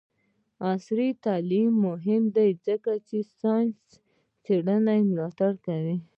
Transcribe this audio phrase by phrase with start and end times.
[0.71, 3.95] عصري تعلیم مهم دی ځکه چې د ساینسي
[4.43, 5.97] څیړنو ملاتړ کوي.